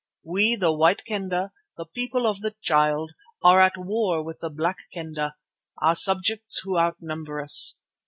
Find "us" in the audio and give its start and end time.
7.39-7.77